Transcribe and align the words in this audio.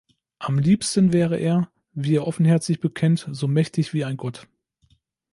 Am 0.39 0.57
liebsten 0.57 1.13
wäre 1.13 1.37
er, 1.37 1.71
wie 1.93 2.15
er 2.15 2.25
offenherzig 2.25 2.79
bekennt, 2.79 3.27
so 3.31 3.47
mächtig 3.47 3.93
wie 3.93 4.03
ein 4.03 4.17
Gott. 4.17 4.47